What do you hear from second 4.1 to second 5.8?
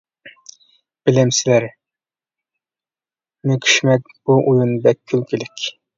بۇ ئويۇن بەك كۈلكىلىك.